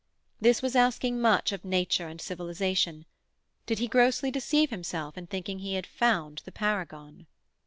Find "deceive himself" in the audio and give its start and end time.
4.31-5.15